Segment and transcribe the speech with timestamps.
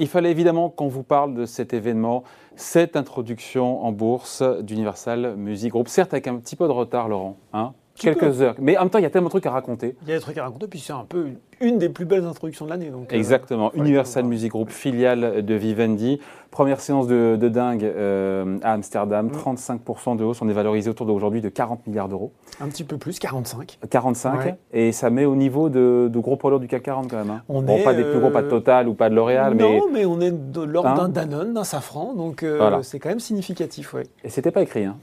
[0.00, 2.24] Il fallait évidemment qu'on vous parle de cet événement,
[2.56, 5.88] cette introduction en bourse d'Universal Music Group.
[5.88, 7.36] Certes, avec un petit peu de retard, Laurent.
[7.52, 8.54] Hein Quelques heures.
[8.58, 9.96] Mais en même temps, il y a tellement de trucs à raconter.
[10.02, 11.28] Il y a des trucs à raconter, puis c'est un peu
[11.60, 12.90] une des plus belles introductions de l'année.
[12.90, 13.72] Donc, euh, Exactement.
[13.74, 16.18] Universal Music Group, filiale de Vivendi.
[16.50, 19.28] Première séance de, dingue euh, à Amsterdam.
[19.28, 20.16] 35% mm.
[20.16, 20.42] de hausse.
[20.42, 22.32] On est valorisé autour d'aujourd'hui de 40 milliards d'euros.
[22.60, 23.78] Un petit peu plus, 45.
[23.88, 24.56] 45.
[24.72, 27.30] Et ça met au niveau de, gros poids du CAC 40 quand même.
[27.30, 27.42] Hein.
[27.48, 29.54] On bon, pas des plus gros, pas de euh, Total ou pas de L'Oréal.
[29.54, 30.04] Non, mais...
[30.06, 32.14] on est de l'ordre hein d'un Danone, d'un Safran.
[32.14, 32.44] Donc
[32.82, 33.92] c'est quand même significatif.
[33.92, 34.04] Ouais.
[34.24, 34.84] Et c'était pas écrit.
[34.84, 34.96] Hein.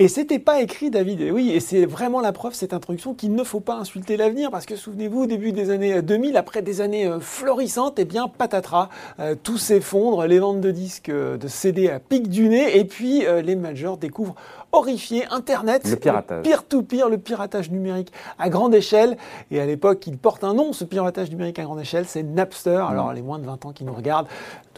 [0.00, 1.20] Et c'était pas écrit, David.
[1.20, 4.52] Et oui, et c'est vraiment la preuve, cette introduction, qu'il ne faut pas insulter l'avenir,
[4.52, 8.04] parce que souvenez-vous, au début des années 2000, après des années euh, florissantes, et eh
[8.04, 12.48] bien, patatras, euh, tout s'effondre, les ventes de disques, euh, de CD à pic du
[12.48, 14.36] nez, et puis les majors découvrent
[14.72, 19.16] horrifié Internet, le piratage, peer-to-peer, le piratage numérique à grande échelle.
[19.50, 22.84] Et à l'époque, il porte un nom, ce piratage numérique à grande échelle, c'est Napster.
[22.84, 22.92] Mm.
[22.92, 24.28] Alors les moins de 20 ans qui nous regardent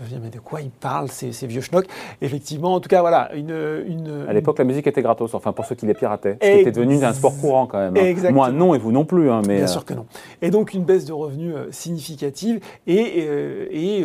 [0.01, 1.89] deviennent mais de quoi ils parlent ces, vieux schnocks
[2.23, 5.35] Effectivement, en tout cas, voilà, une, une à l'époque, la musique était gratos.
[5.35, 7.97] Enfin, pour ceux qui les pirataient, c'était devenu un sport courant quand même.
[7.97, 8.31] Hein.
[8.33, 9.31] Moi, non, et vous non plus.
[9.31, 10.07] Hein, mais Bien euh, sûr que non.
[10.43, 14.05] Et donc une baisse de revenus euh, significative et, euh, et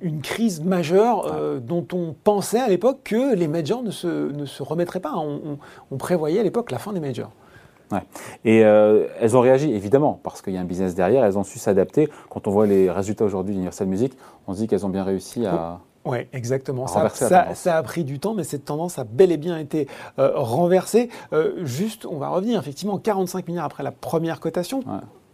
[0.00, 4.62] une, crise majeure dont on pensait à l'époque que les majors ne se, ne se
[4.62, 7.30] remettraient pas on, prévoyait à l'époque la fin des majors.
[8.44, 11.44] Et euh, elles ont réagi, évidemment, parce qu'il y a un business derrière, elles ont
[11.44, 12.08] su s'adapter.
[12.30, 14.12] Quand on voit les résultats aujourd'hui d'Universal Music,
[14.46, 15.80] on se dit qu'elles ont bien réussi à...
[16.04, 16.86] Oui, exactement.
[16.86, 17.08] Ça,
[17.54, 19.88] ça, a pris du temps, mais cette tendance a bel et bien été
[20.18, 21.08] euh, renversée.
[21.32, 24.82] Euh, juste, on va revenir, effectivement, 45 milliards après la première cotation.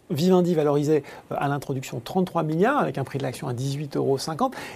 [0.09, 4.17] Vivendi valorisait à l'introduction 33 milliards avec un prix de l'action à 18,50 euros.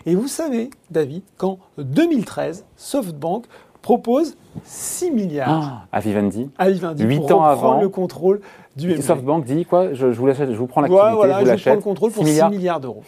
[0.06, 3.46] Et vous savez, David, qu'en 2013, SoftBank
[3.82, 6.50] propose 6 milliards ah, à Vivendi.
[6.58, 7.04] À Vivendi.
[7.04, 7.80] 8 ans avant.
[7.80, 8.42] le contrôle
[8.76, 9.02] du.
[9.02, 9.94] SoftBank dit quoi?
[9.94, 12.44] Je, vous je vous prends l'activité, voilà, je vous je prends le contrôle pour 6
[12.50, 13.04] milliards, d'euros.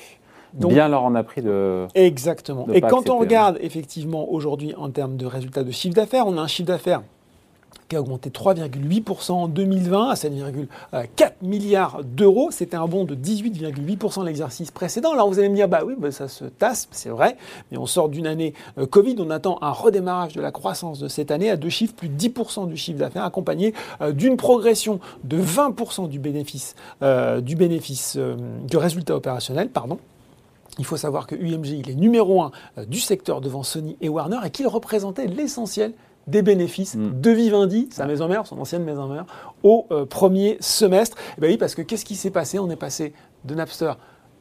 [0.57, 1.87] Bien leur en a pris de.
[1.95, 2.67] Exactement.
[2.73, 3.19] Et quand on hein.
[3.19, 7.01] regarde effectivement aujourd'hui en termes de résultats de chiffre d'affaires, on a un chiffre d'affaires
[7.87, 12.49] qui a augmenté 3,8% en 2020 à 7,4 milliards d'euros.
[12.51, 15.13] C'était un bond de 18,8% l'exercice précédent.
[15.13, 17.37] Alors vous allez me dire, bah oui, bah ça se tasse, c'est vrai,
[17.71, 21.07] mais on sort d'une année euh, Covid, on attend un redémarrage de la croissance de
[21.07, 24.99] cette année à deux chiffres, plus de 10% du chiffre d'affaires, accompagné euh, d'une progression
[25.23, 28.17] de 20% du bénéfice, euh, du bénéfice,
[28.67, 29.99] du résultat opérationnel, pardon.
[30.77, 32.51] Il faut savoir que UMG, il est numéro un
[32.87, 35.93] du secteur devant Sony et Warner et qu'il représentait l'essentiel
[36.27, 37.21] des bénéfices mm.
[37.21, 39.25] de Vivendi, sa maison mère, son ancienne maison mère,
[39.63, 41.17] au euh, premier semestre.
[41.17, 42.59] Et eh bien oui, parce que qu'est-ce qui s'est passé?
[42.59, 43.13] On est passé
[43.45, 43.93] de Napster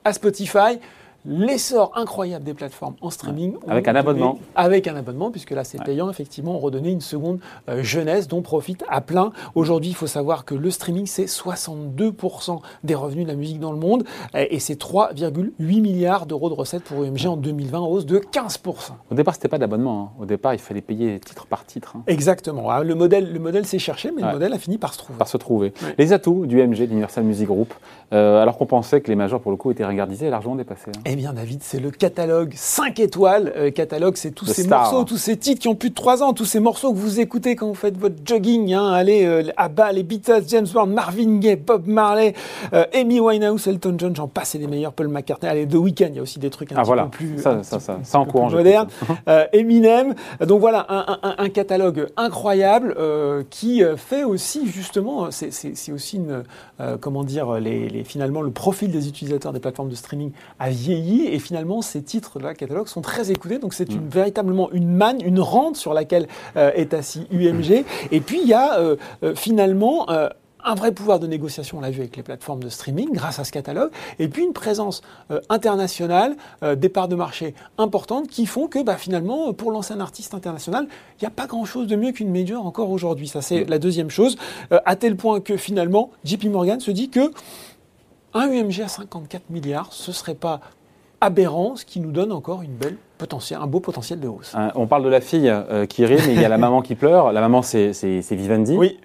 [0.05, 0.79] à Spotify
[1.27, 3.57] l'essor incroyable des plateformes en streaming.
[3.69, 4.39] Avec un abonnement.
[4.55, 8.43] Avec un abonnement, puisque là c'est payant, effectivement, on redonnait une seconde euh, jeunesse dont
[8.43, 9.33] profite à plein.
[9.55, 13.73] Aujourd'hui, il faut savoir que le streaming, c'est 62% des revenus de la musique dans
[13.73, 14.05] le monde,
[14.35, 18.93] et c'est 3,8 milliards d'euros de recettes pour UMG en 2020, en hausse de 15%.
[19.11, 20.13] Au départ, c'était pas d'abonnement.
[20.17, 20.23] Hein.
[20.23, 21.95] Au départ, il fallait payer titre par titre.
[21.97, 22.03] Hein.
[22.07, 22.71] Exactement.
[22.71, 25.19] Ah, le modèle, le modèle s'est cherché, mais le modèle a fini par se trouver.
[25.19, 25.73] Par se trouver.
[25.99, 27.73] Les atouts du UMG, l'Universal Music Group,
[28.13, 30.91] euh, alors qu'on pensait que les majors, pour le coup, étaient regardisés et largement dépassés.
[30.97, 31.16] Hein.
[31.17, 33.51] Eh bien, David, c'est le catalogue 5 étoiles.
[33.57, 36.35] Euh, catalogue, c'est tous ces morceaux, tous ces titres qui ont plus de 3 ans,
[36.35, 38.75] tous ces morceaux que vous écoutez quand vous faites votre jogging.
[38.75, 38.93] Hein.
[38.93, 42.35] allez, euh, à bas, les Beatles, James Brown, Marvin Gaye, Bob Marley,
[42.75, 45.49] euh, Amy Winehouse, Elton John, j'en passe, c'est les meilleurs, Paul McCartney.
[45.49, 47.63] Allez, The Weeknd, il y a aussi des trucs un ah, petit peu plus, ça,
[47.63, 48.89] ça, ça, ça modernes.
[49.55, 50.15] Eminem.
[50.41, 50.87] Donc voilà,
[51.23, 52.95] un, catalogue incroyable
[53.49, 56.43] qui fait aussi, justement, c'est aussi une,
[57.01, 61.39] comment dire, les, finalement, le profil des utilisateurs des plateformes de streaming a vieilli et
[61.39, 63.59] finalement, ces titres de la catalogue sont très écoutés.
[63.59, 64.09] Donc c'est une, mm.
[64.09, 67.85] véritablement une manne, une rente sur laquelle euh, est assis UMG.
[68.11, 71.91] Et puis il y a euh, euh, finalement un vrai pouvoir de négociation, on l'a
[71.91, 75.01] vu avec les plateformes de streaming, grâce à ce catalogue, et puis une présence
[75.49, 76.37] internationale,
[76.77, 80.89] des parts de marché importantes qui font que bah, finalement, pour lancer un artiste international,
[81.21, 83.29] il n'y a pas grand-chose de mieux qu'une major encore aujourd'hui.
[83.29, 83.71] Ça, c'est mm.
[83.71, 84.37] la deuxième chose,
[84.71, 87.31] à tel point que finalement, JP Morgan se dit que
[88.35, 90.61] un UMG à 54 milliards, ce ne serait pas
[91.27, 94.55] aberrant, ce qui nous donne encore une belle potentiel, un beau potentiel de hausse.
[94.75, 96.95] On parle de la fille euh, qui rit, mais il y a la maman qui
[96.95, 97.33] pleure.
[97.33, 97.91] La maman, c'est
[98.31, 98.77] Vivendi.
[98.77, 98.99] Oui.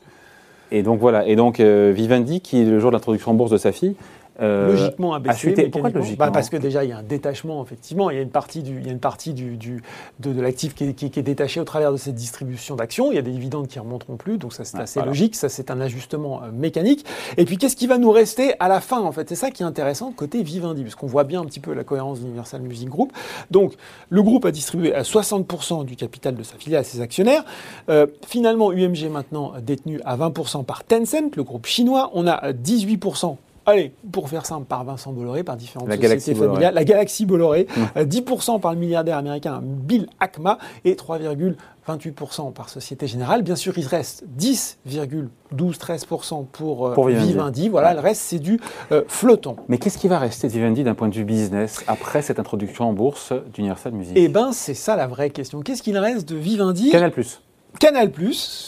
[0.72, 1.28] Et donc voilà.
[1.28, 3.96] Et donc euh, Vivendi, qui le jour de l'introduction en bourse de sa fille,
[4.40, 5.70] logiquement abaissé.
[5.70, 8.10] Pourquoi logiquement bah, Parce que déjà, il y a un détachement, effectivement.
[8.10, 9.82] Il y a une partie, du, il y a une partie du, du
[10.20, 13.12] de, de l'actif qui, qui, est détachée au travers de cette distribution d'actions.
[13.12, 15.36] Il y a des dividendes qui ne remonteront plus, donc ça, c'est assez logique.
[15.36, 17.06] Ça, c'est un ajustement euh, mécanique.
[17.38, 19.30] Et puis, qu'est-ce qui va nous rester à la fin, en fait?
[19.30, 21.84] C'est ça qui est intéressant côté Vivendi, parce qu'on voit bien un petit peu la
[21.84, 23.12] cohérence d'Universal Music Group.
[23.50, 23.74] Donc,
[24.10, 27.44] le groupe a distribué à 60% du capital de sa filiale à ses actionnaires.
[27.90, 32.12] Euh, finalement, UMG maintenant détenu à 20% par Tencent, le groupe chinois.
[32.14, 36.48] On a 18% Allez, pour faire simple, par Vincent Bolloré, par différentes La sociétés Bolloré.
[36.56, 36.74] familiales.
[36.74, 43.08] La galaxie Bolloré, euh, 10% par le milliardaire américain Bill Ackma et 3,28% par Société
[43.08, 43.44] Générale.
[43.44, 47.28] Bien sûr, il reste 10,12-13% pour, euh, Pour Vivendi.
[47.28, 47.70] Vivendi.
[47.70, 48.60] Voilà, le reste, c'est du
[48.92, 49.56] euh, flottant.
[49.68, 52.90] Mais qu'est-ce qui va rester de Vivendi d'un point de vue business après cette introduction
[52.90, 54.14] en bourse d'Universal Music?
[54.16, 55.62] Eh ben, c'est ça la vraie question.
[55.62, 56.92] Qu'est-ce qu'il reste de Vivendi?
[56.92, 57.42] Canal Plus.
[57.80, 58.12] Canal+,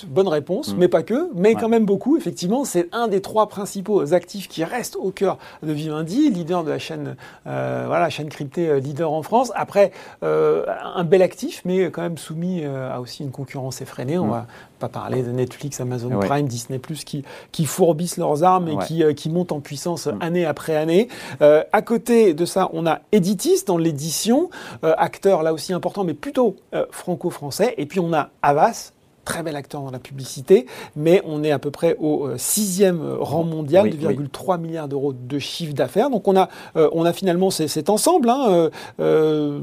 [0.08, 0.78] bonne réponse, Mm.
[0.78, 1.56] mais pas que, mais Ouais.
[1.62, 2.18] quand même beaucoup.
[2.18, 6.72] Effectivement, c'est un des trois principaux actifs qui restent au cœur de Vivendi, leader de
[6.72, 7.16] la chaîne,
[7.46, 9.52] euh, voilà, chaîne cryptée euh, leader en France.
[9.56, 9.92] Après,
[10.24, 10.66] euh,
[10.96, 14.18] un bel actif, mais quand même soumis euh, à aussi une concurrence effrénée.
[14.18, 14.32] On Mm.
[14.32, 14.48] va
[14.80, 16.26] pas parler de Netflix, Amazon Ouais.
[16.28, 18.86] Prime, Disney+, qui, qui fourbissent leurs armes et Ouais.
[18.86, 20.18] qui, qui montent en puissance Mm.
[20.22, 21.08] année après année.
[21.40, 24.50] À côté de ça, on a Editis dans l'édition,
[24.82, 26.56] acteur là aussi important, mais plutôt
[26.92, 27.76] franco-français.
[27.78, 28.93] Et puis on a Havas,
[29.26, 30.66] très bel acteur dans la publicité,
[30.96, 35.14] mais on est à peu près au euh, sixième rang mondial, Oui, 2,3 milliards d'euros
[35.14, 36.10] de chiffre d'affaires.
[36.10, 39.60] Donc on a, euh, on a finalement cet ensemble, hein, euh, euh,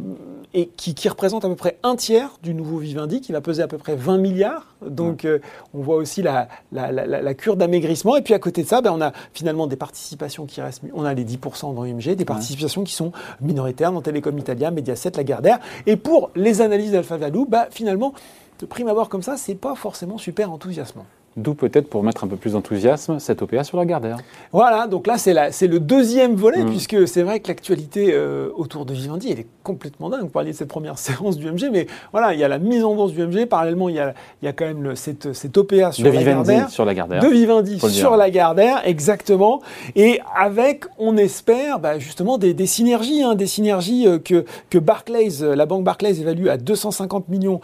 [0.52, 3.62] et qui, qui représente à peu près un tiers du nouveau Vivendi, qui va peser
[3.62, 4.66] à peu près 20 milliards.
[4.84, 5.26] Donc
[5.74, 8.16] on voit aussi la, la, la- la- la cure d'amaigrissement.
[8.16, 11.04] Et puis à côté de ça, ben, on a finalement des participations qui restent, on
[11.04, 15.58] a les 10% dans UMG, des participations qui sont minoritaires dans Télécom Italia, Mediaset, Lagardère.
[15.86, 18.12] Et pour les analyses d'Alpha Valou, bah, finalement,
[18.60, 21.06] de prime abord comme ça, c'est pas forcément super enthousiasmant.
[21.36, 24.16] D'où peut-être pour mettre un peu plus d'enthousiasme cette OPA sur la Gardère.
[24.52, 25.32] Voilà, donc là c'est
[25.66, 26.68] le deuxième volet, Mm.
[26.70, 30.22] puisque c'est vrai que l'actualité euh, autour de Vivendi, elle est complètement dingue.
[30.22, 32.82] Vous parliez de cette première séance du MG, mais voilà, il y a la mise
[32.84, 34.12] en bourse du MG, parallèlement il y a,
[34.42, 36.70] il y a quand même le- cette, cette OPA sur de la Vivendi Gardère.
[36.70, 37.22] sur la Gardère.
[37.22, 39.60] De Vivendi sur la Gardère, exactement.
[39.94, 44.78] Et avec, on espère, bah, justement des, des synergies, hein, des synergies euh, que, que
[44.78, 47.60] Barclays, euh, la banque Barclays évalue à 250 millions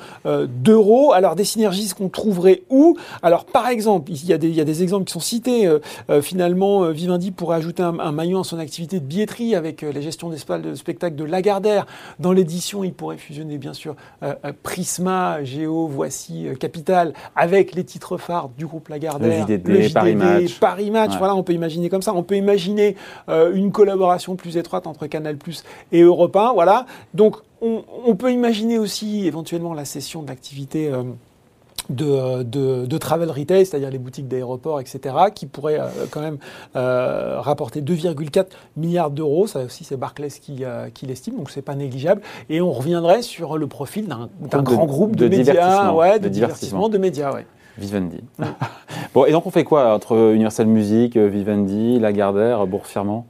[0.46, 1.12] d'euros.
[1.12, 2.96] Alors des synergies qu'on trouverait où?
[3.22, 5.66] Alors par exemple, il y, a des, il y a des exemples qui sont cités.
[5.66, 5.78] Euh,
[6.10, 9.80] euh, finalement, euh, Vivendi pourrait ajouter un, un maillon à son activité de billetterie avec
[9.80, 11.86] les gestions des de spectacle de Lagardère.
[12.20, 13.96] Dans l'édition, il pourrait fusionner bien sûr
[14.62, 19.46] Prisma, Géo, Voici, Capital avec les titres phares du groupe Lagardère.
[19.46, 20.58] Le JDD, le JDD, Paris Match.
[20.60, 21.18] Paris Match, Ouais.
[21.18, 22.12] voilà, on peut imaginer comme ça.
[22.12, 22.94] On peut imaginer
[23.28, 25.38] une collaboration plus étroite entre Canal+
[25.92, 26.84] et Europe 1, voilà.
[27.14, 30.88] Donc, on, on peut imaginer aussi éventuellement la cession de l'activité.
[30.88, 31.04] euh,
[31.90, 36.38] de, de, de travel retail, c'est-à-dire les boutiques d'aéroports, etc., qui pourraient euh, quand même
[36.74, 38.46] euh, rapporter 2,4
[38.76, 39.46] milliards d'euros.
[39.46, 42.22] Ça aussi, c'est Barclays qui, euh, qui l'estime, donc c'est pas négligeable.
[42.48, 46.28] Et on reviendrait sur le profil d'un grand groupe de, de médias, divertissement, ouais, de,
[46.28, 47.46] divertissement, de médias, ouais.
[47.78, 48.20] Vivendi.
[49.14, 53.26] bon, et donc on fait quoi entre Universal Music, Vivendi, Lagardère, Bourg-Firmant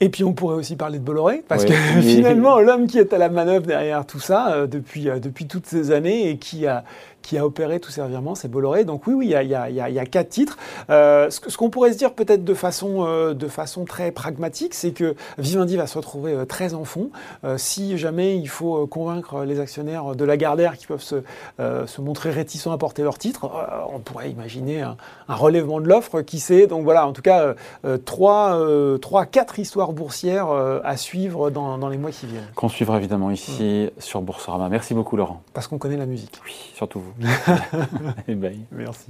[0.00, 1.70] Et puis on pourrait aussi parler de Bolloré, parce Oui.
[1.70, 5.46] que finalement, l'homme qui est à la manœuvre derrière tout ça euh, depuis, euh, depuis
[5.46, 6.84] toutes ces années et qui a,
[7.22, 8.84] qui a opéré tous ces revirements, c'est Bolloré.
[8.84, 10.58] Donc oui, oui, il y a, y a- y a- y a quatre titres.
[10.90, 14.90] Euh, ce qu'on pourrait se dire peut-être de façon, euh, de façon très pragmatique, c'est
[14.90, 17.08] que Vivendi va se retrouver euh, très en fond.
[17.56, 21.16] Si jamais il faut convaincre les actionnaires de la Gardère qui peuvent se,
[21.58, 24.96] se montrer réticents à porter leur titre, euh, on pourrait imaginer un,
[25.28, 26.66] un relèvement de l'offre, qui sait.
[26.66, 27.54] Donc voilà, en tout cas,
[28.04, 28.58] trois,
[29.00, 32.98] trois, quatre histoires boursières euh, à suivre dans, dans les mois qui viennent, Qu'on suivra
[32.98, 34.68] évidemment ici sur Boursorama.
[34.68, 35.42] Merci beaucoup Laurent.
[35.52, 36.40] parce qu'on connaît la musique.
[36.44, 37.12] Oui, surtout vous.
[38.28, 38.60] Et bye.
[38.72, 39.06] Merci.